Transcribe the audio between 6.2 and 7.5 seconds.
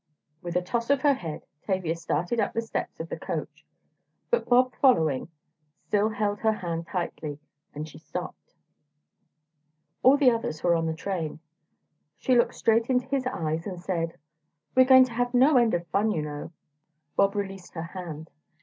her hand tightly,